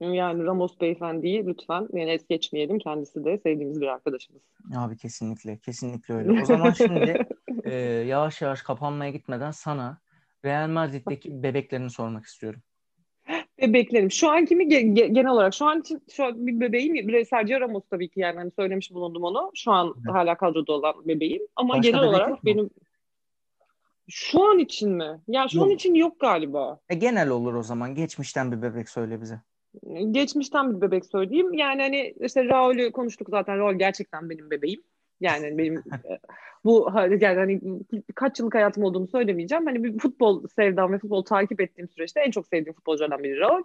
[0.00, 2.78] Yani Ramos beyefendiyi lütfen yani es geçmeyelim.
[2.78, 4.42] Kendisi de sevdiğimiz bir arkadaşımız.
[4.76, 5.58] Abi kesinlikle.
[5.58, 6.42] Kesinlikle öyle.
[6.42, 7.26] O zaman şimdi
[7.64, 9.98] e, yavaş yavaş kapanmaya gitmeden sana
[10.44, 12.60] Real Madrid'deki bebeklerini sormak istiyorum.
[13.68, 14.10] Bebeklerim.
[14.10, 16.94] Şu an kimi ge- genel olarak şu an için şu an bir bebeğim.
[16.94, 19.50] Bir Sergio Ramos tabii ki yani hani söylemiş bulundum onu.
[19.54, 20.14] Şu an evet.
[20.14, 21.42] hala kadroda olan bebeğim.
[21.56, 22.70] Ama Başka genel olarak benim
[24.08, 25.20] şu an için mi?
[25.28, 25.66] Ya şu yok.
[25.66, 26.80] an için yok galiba.
[26.88, 27.94] E, genel olur o zaman.
[27.94, 29.40] Geçmişten bir bebek söyle bize.
[30.10, 31.52] Geçmişten bir bebek söyleyeyim.
[31.52, 33.58] Yani hani işte Raul'ü konuştuk zaten.
[33.58, 34.82] Raul gerçekten benim bebeğim.
[35.24, 36.18] Yani benim e,
[36.64, 37.60] bu yani hani
[38.14, 39.66] kaç yıllık hayatım olduğunu söylemeyeceğim.
[39.66, 43.62] Hani bir futbol sevdam ve futbol takip ettiğim süreçte en çok sevdiğim futbolculardan biri Raul.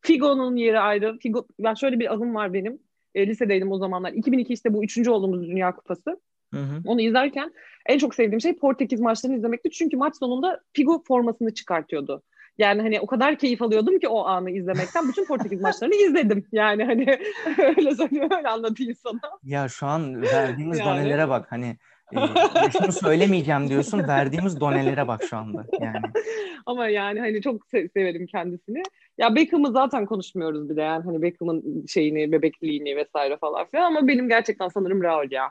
[0.00, 1.18] Figo'nun yeri ayrı.
[1.18, 2.78] Figo, ben şöyle bir anım var benim.
[3.14, 4.12] E, lisedeydim o zamanlar.
[4.12, 6.20] 2002 işte bu üçüncü olduğumuz Dünya Kupası.
[6.54, 6.82] Hı hı.
[6.86, 7.52] Onu izlerken
[7.86, 9.70] en çok sevdiğim şey Portekiz maçlarını izlemekti.
[9.70, 12.22] Çünkü maç sonunda Figo formasını çıkartıyordu.
[12.60, 15.08] Yani hani o kadar keyif alıyordum ki o anı izlemekten.
[15.08, 16.46] Bütün Portekiz maçlarını izledim.
[16.52, 17.06] Yani hani
[17.58, 19.20] öyle söyleyeyim, öyle anlatayım sana.
[19.42, 20.88] Ya şu an verdiğimiz yani.
[20.88, 21.46] donelere bak.
[21.52, 21.76] Hani
[22.12, 24.08] e, şunu söylemeyeceğim diyorsun.
[24.08, 25.66] Verdiğimiz donelere bak şu anda.
[25.80, 26.00] Yani.
[26.66, 28.82] Ama yani hani çok se- severim kendisini.
[29.18, 34.08] Ya Beckham'ı zaten konuşmuyoruz bir de yani hani Beckham'ın şeyini, bebekliğini vesaire falan filan ama
[34.08, 35.50] benim gerçekten sanırım Raul ya.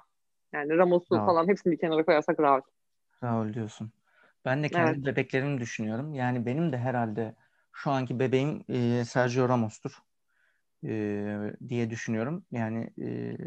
[0.54, 2.62] Yani Ramos'u falan hepsini bir kenara koyarsak Raul.
[3.24, 3.91] Raul diyorsun.
[4.50, 5.06] Ben de kendi evet.
[5.06, 6.14] bebeklerimi düşünüyorum.
[6.14, 7.36] Yani benim de herhalde
[7.74, 9.92] şu anki bebeğim e, Sergio Ramos'tur
[10.84, 10.92] e,
[11.70, 12.46] diye düşünüyorum.
[12.52, 13.38] Yani e,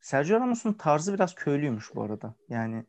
[0.00, 2.34] Sergio Ramos'un tarzı biraz köylüymüş bu arada.
[2.48, 2.84] Yani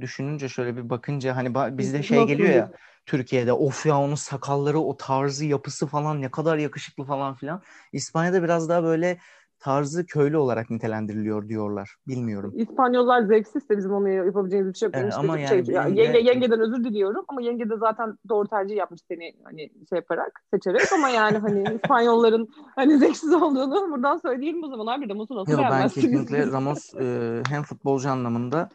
[0.00, 2.72] düşününce şöyle bir bakınca hani bizde şey geliyor ya
[3.06, 7.62] Türkiye'de of ya onun sakalları o tarzı yapısı falan ne kadar yakışıklı falan filan.
[7.92, 9.18] İspanya'da biraz daha böyle
[9.60, 11.96] tarzı köylü olarak nitelendiriliyor diyorlar.
[12.06, 12.52] Bilmiyorum.
[12.56, 15.14] İspanyollar zevksiz de bizim onu yapabileceğimiz bir şey yok.
[15.16, 18.76] Ama şey, yani, şey, yani yenge, yengeden özür diliyorum ama yenge de zaten doğru tercih
[18.76, 24.64] yapmış seni hani şey yaparak seçerek ama yani hani İspanyolların hani zevksiz olduğunu buradan söyleyelim
[24.64, 28.68] o zaman abi Ramos'u nasıl Yok, ben kesinlikle Ramos e, hem futbolcu anlamında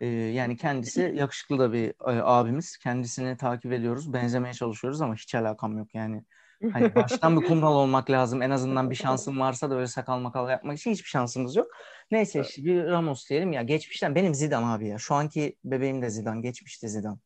[0.00, 2.76] e, yani kendisi yakışıklı da bir e, abimiz.
[2.76, 4.12] Kendisini takip ediyoruz.
[4.12, 6.24] Benzemeye çalışıyoruz ama hiç alakam yok yani.
[6.72, 8.42] Hani baştan bir kumral olmak lazım.
[8.42, 11.66] En azından bir şansım varsa da öyle sakal makal yapmak için hiçbir şansımız yok.
[12.10, 13.62] Neyse işte bir Ramos diyelim ya.
[13.62, 14.98] Geçmişten benim Zidane abi ya.
[14.98, 16.40] Şu anki bebeğim de Zidane.
[16.40, 17.18] Geçmişte Zidane.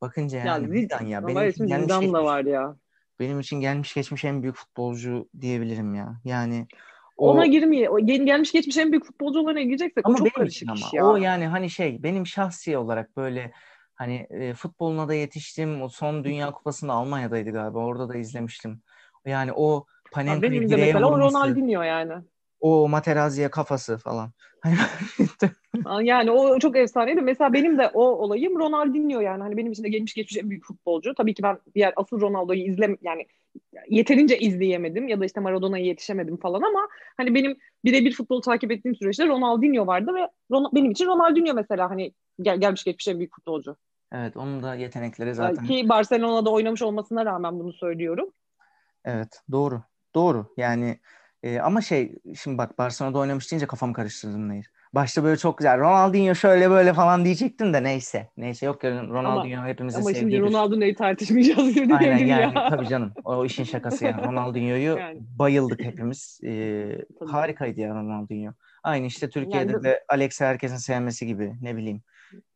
[0.00, 1.26] Bakınca yani ya, Zidane ya.
[1.26, 2.76] Benim için gelmiş Zidane da var ya.
[3.20, 6.20] Benim için gelmiş geçmiş en büyük futbolcu diyebilirim ya.
[6.24, 6.66] Yani
[7.16, 7.30] o...
[7.30, 10.86] Ona girmeye, o gelmiş geçmiş en büyük futbolcu olana gireceksek ama o çok karışık ama.
[10.92, 11.06] ya.
[11.06, 13.52] O yani hani şey benim şahsi olarak böyle
[13.94, 15.82] hani e, futboluna da yetiştim.
[15.82, 17.78] O son Dünya Kupası'nda Almanya'daydı galiba.
[17.78, 18.82] Orada da izlemiştim.
[19.24, 21.38] Yani o Panenka'yı direğe mesela vurması.
[21.38, 22.12] o Ronaldinho yani.
[22.64, 24.30] O Materazzi'ye kafası falan.
[26.02, 27.20] yani o çok efsaneydi.
[27.20, 29.42] Mesela benim de o olayım Ronaldinho yani.
[29.42, 31.14] Hani benim için de gelmiş geçmiş en büyük futbolcu.
[31.14, 33.26] Tabii ki ben diğer asıl Ronaldo'yu izlem yani
[33.88, 38.94] yeterince izleyemedim ya da işte Maradona'ya yetişemedim falan ama hani benim birebir futbol takip ettiğim
[38.96, 43.34] süreçte Ronaldinho vardı ve Ron- benim için Ronaldinho mesela hani gel- gelmiş geçmiş en büyük
[43.34, 43.76] futbolcu.
[44.12, 45.64] Evet onun da yetenekleri zaten.
[45.64, 48.32] Ki Barcelona'da oynamış olmasına rağmen bunu söylüyorum.
[49.04, 49.82] Evet doğru.
[50.14, 50.46] Doğru.
[50.56, 50.98] Yani
[51.44, 54.70] e, ama şey şimdi bak Barcelona'da oynamış deyince kafam karıştırdın Nehir.
[54.94, 58.30] Başta böyle çok güzel Ronaldinho şöyle böyle falan diyecektim de neyse.
[58.36, 60.40] Neyse yok ya Ronaldinho ama, hepimizin ama sevdiği.
[60.40, 62.68] Ama şimdi Ronaldinho'yu tartışmayacağız gibi Aynen yani ya.
[62.70, 63.12] tabii canım.
[63.24, 64.24] O işin şakası yani.
[64.24, 65.20] Ronaldinho'yu yani.
[65.38, 66.40] bayıldık hepimiz.
[66.44, 68.52] Ee, harikaydı ya Ronaldinho.
[68.82, 72.02] Aynı işte Türkiye'de yani, de Alex'i herkesin sevmesi gibi ne bileyim.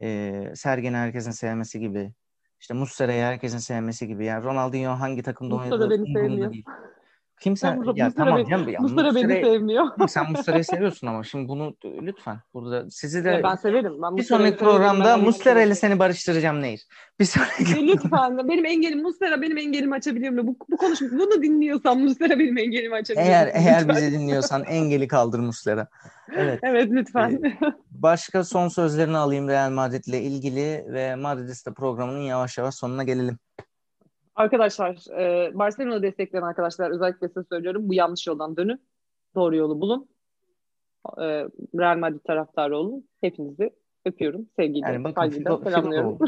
[0.03, 2.13] E, Sergen'i herkesin sevmesi gibi.
[2.61, 4.25] İşte Muslera'yı herkesin sevmesi gibi.
[4.25, 6.53] Yani Ronaldinho hangi takımda beni sevmiyor.
[6.53, 6.65] Değil.
[7.41, 8.69] Kimse ya, ya tamam canım.
[8.69, 10.09] Ya, Muslera beni sevmiyor.
[10.09, 14.03] sen Muslera'yı seviyorsun ama şimdi bunu lütfen burada sizi de ya ben severim.
[14.03, 16.87] Ben bir sonraki programda Muslera ile seni barıştıracağım Nehir.
[17.21, 20.47] Bir sonraki lütfen benim engelim Muslera benim engelimi açabilir mi?
[20.47, 23.53] Bu, bu konuşma bunu dinliyorsan Muslera benim engelimi açabilir Eğer mi?
[23.55, 25.89] eğer bizi dinliyorsan engeli kaldır Muslera.
[26.37, 26.61] Evet.
[26.63, 27.41] Evet lütfen.
[27.45, 27.59] Ee,
[27.91, 33.39] başka son sözlerini alayım Real Madrid ile ilgili ve Madridista programının yavaş yavaş sonuna gelelim.
[34.39, 38.83] Arkadaşlar, e, Barcelona destekleyen arkadaşlar özellikle size söylüyorum bu yanlış yoldan dönün.
[39.35, 40.09] Doğru yolu bulun.
[41.19, 41.25] E,
[41.79, 43.09] Real Madrid taraftarı olun.
[43.21, 43.71] Hepinizi
[44.05, 44.47] öpüyorum.
[44.57, 45.65] Sevgiyle, yani bakın, Figo.
[45.65, 46.25] Figo da oldu.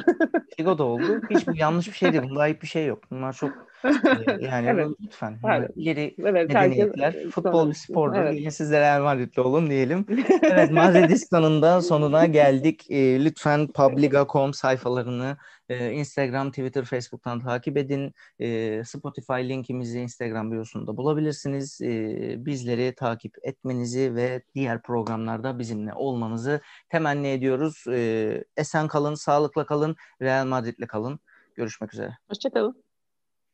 [0.56, 1.20] Figo da oldu.
[1.30, 2.22] Hiç bu yanlış bir şey değil.
[2.30, 3.04] Bunda ayıp bir şey yok.
[3.10, 3.66] Bunlar çok
[4.40, 4.88] yani evet.
[5.02, 5.38] lütfen.
[5.58, 5.70] Evet.
[5.76, 7.12] Yeri evet, medeniyetler.
[7.12, 8.16] Herkes, futbol bir spordur.
[8.16, 8.38] Evet.
[8.40, 10.06] Yine siz de Real Madrid'li olun diyelim.
[10.42, 12.90] evet Madridistan'ın da sonuna geldik.
[12.90, 15.36] E, lütfen Publica.com sayfalarını
[15.68, 18.14] e, Instagram, Twitter, Facebook'tan takip edin.
[18.38, 21.80] E, Spotify linkimizi Instagram biosunda bulabilirsiniz.
[21.80, 27.84] E, bizleri takip etmenizi ve diğer programlarda bizimle olmanızı temenni ediyoruz.
[27.88, 31.20] E, esen kalın, sağlıkla kalın, Real Madrid'le kalın.
[31.54, 32.16] Görüşmek üzere.
[32.28, 32.89] Hoşçakalın.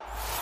[0.01, 0.36] you